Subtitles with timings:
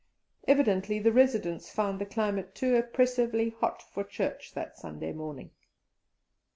[0.47, 5.51] Evidently the residents found the climate too oppressively hot for church that Sunday morning.